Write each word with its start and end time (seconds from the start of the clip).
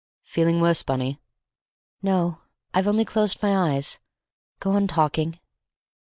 Feeling 0.23 0.59
worse, 0.59 0.81
Bunny?" 0.81 1.19
"No, 2.01 2.39
I've 2.73 2.87
only 2.87 3.05
closed 3.05 3.43
my 3.43 3.75
eyes. 3.75 3.99
Go 4.59 4.71
on 4.71 4.87
talking." 4.87 5.37